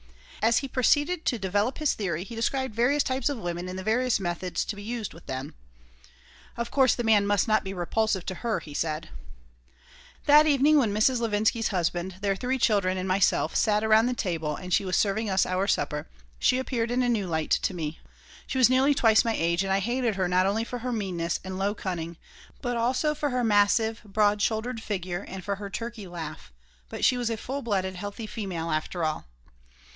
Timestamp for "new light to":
17.07-17.75